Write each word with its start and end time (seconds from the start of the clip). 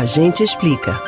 A 0.00 0.06
gente 0.06 0.42
explica. 0.42 0.98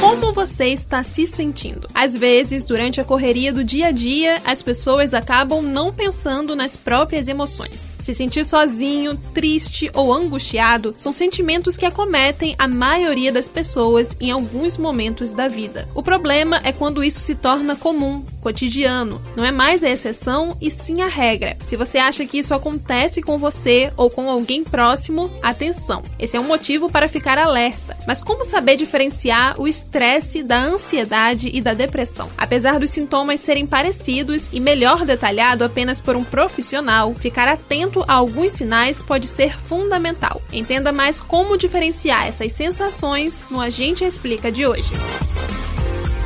Como 0.00 0.32
você 0.32 0.66
está 0.66 1.04
se 1.04 1.28
sentindo? 1.28 1.86
Às 1.94 2.12
vezes, 2.12 2.64
durante 2.64 3.00
a 3.00 3.04
correria 3.04 3.52
do 3.52 3.62
dia 3.62 3.86
a 3.86 3.90
dia, 3.92 4.38
as 4.44 4.60
pessoas 4.60 5.14
acabam 5.14 5.62
não 5.62 5.92
pensando 5.92 6.56
nas 6.56 6.76
próprias 6.76 7.28
emoções. 7.28 7.91
Se 8.02 8.12
sentir 8.12 8.44
sozinho, 8.44 9.16
triste 9.32 9.88
ou 9.94 10.12
angustiado 10.12 10.92
são 10.98 11.12
sentimentos 11.12 11.76
que 11.76 11.86
acometem 11.86 12.56
a 12.58 12.66
maioria 12.66 13.30
das 13.30 13.48
pessoas 13.48 14.16
em 14.20 14.32
alguns 14.32 14.76
momentos 14.76 15.32
da 15.32 15.46
vida. 15.46 15.88
O 15.94 16.02
problema 16.02 16.58
é 16.64 16.72
quando 16.72 17.04
isso 17.04 17.20
se 17.20 17.36
torna 17.36 17.76
comum, 17.76 18.26
cotidiano. 18.40 19.22
Não 19.36 19.44
é 19.44 19.52
mais 19.52 19.84
a 19.84 19.88
exceção 19.88 20.56
e 20.60 20.68
sim 20.68 21.00
a 21.00 21.06
regra. 21.06 21.56
Se 21.64 21.76
você 21.76 21.96
acha 21.96 22.26
que 22.26 22.38
isso 22.38 22.52
acontece 22.52 23.22
com 23.22 23.38
você 23.38 23.92
ou 23.96 24.10
com 24.10 24.28
alguém 24.28 24.64
próximo, 24.64 25.30
atenção. 25.40 26.02
Esse 26.18 26.36
é 26.36 26.40
um 26.40 26.48
motivo 26.48 26.90
para 26.90 27.08
ficar 27.08 27.38
alerta. 27.38 27.96
Mas 28.04 28.20
como 28.20 28.44
saber 28.44 28.76
diferenciar 28.76 29.60
o 29.60 29.68
estresse 29.68 30.42
da 30.42 30.58
ansiedade 30.58 31.50
e 31.54 31.60
da 31.60 31.72
depressão? 31.72 32.28
Apesar 32.36 32.80
dos 32.80 32.90
sintomas 32.90 33.40
serem 33.40 33.64
parecidos 33.64 34.48
e 34.52 34.58
melhor 34.58 35.04
detalhado 35.04 35.64
apenas 35.64 36.00
por 36.00 36.16
um 36.16 36.24
profissional, 36.24 37.14
ficar 37.14 37.46
atento 37.46 37.91
atento 37.92 38.04
a 38.08 38.14
alguns 38.14 38.54
sinais 38.54 39.02
pode 39.02 39.26
ser 39.26 39.58
fundamental. 39.58 40.40
Entenda 40.52 40.92
mais 40.92 41.20
como 41.20 41.58
diferenciar 41.58 42.26
essas 42.26 42.52
sensações 42.52 43.44
no 43.50 43.60
Agente 43.60 44.04
Explica 44.04 44.50
de 44.50 44.66
hoje. 44.66 44.90